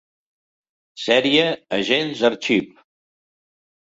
[1.03, 1.45] Sèrie
[1.79, 2.73] Agents Archive.